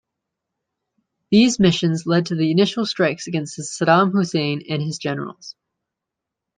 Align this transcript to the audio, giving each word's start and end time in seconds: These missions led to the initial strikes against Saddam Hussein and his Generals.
These 1.29 1.59
missions 1.59 2.07
led 2.07 2.25
to 2.25 2.35
the 2.35 2.49
initial 2.49 2.87
strikes 2.87 3.27
against 3.27 3.59
Saddam 3.59 4.11
Hussein 4.13 4.63
and 4.67 4.81
his 4.81 4.97
Generals. 4.97 5.55